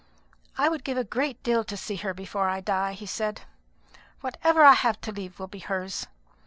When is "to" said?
1.63-1.77, 5.01-5.11